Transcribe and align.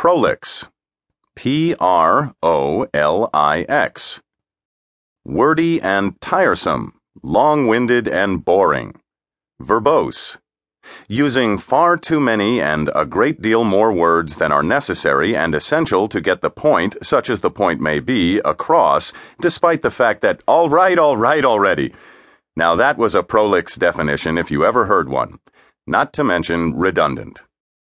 Prolix. 0.00 0.68
P 1.34 1.74
R 1.80 2.32
O 2.40 2.86
L 2.94 3.28
I 3.34 3.66
X. 3.68 4.20
Wordy 5.24 5.82
and 5.82 6.20
tiresome, 6.20 6.92
long 7.20 7.66
winded 7.66 8.06
and 8.06 8.44
boring. 8.44 8.94
Verbose. 9.60 10.38
Using 11.08 11.58
far 11.58 11.96
too 11.96 12.20
many 12.20 12.60
and 12.60 12.88
a 12.94 13.04
great 13.04 13.42
deal 13.42 13.64
more 13.64 13.92
words 13.92 14.36
than 14.36 14.52
are 14.52 14.62
necessary 14.62 15.34
and 15.34 15.52
essential 15.52 16.06
to 16.06 16.20
get 16.20 16.42
the 16.42 16.50
point, 16.50 16.94
such 17.02 17.28
as 17.28 17.40
the 17.40 17.50
point 17.50 17.80
may 17.80 17.98
be, 17.98 18.38
across, 18.44 19.12
despite 19.40 19.82
the 19.82 19.90
fact 19.90 20.20
that, 20.20 20.44
all 20.46 20.68
right, 20.68 20.96
all 20.96 21.16
right 21.16 21.44
already. 21.44 21.92
Now 22.54 22.76
that 22.76 22.98
was 22.98 23.16
a 23.16 23.24
prolix 23.24 23.74
definition 23.74 24.38
if 24.38 24.48
you 24.48 24.64
ever 24.64 24.86
heard 24.86 25.08
one, 25.08 25.40
not 25.88 26.12
to 26.12 26.22
mention 26.22 26.76
redundant. 26.76 27.42